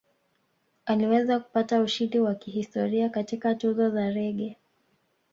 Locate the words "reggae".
4.09-4.57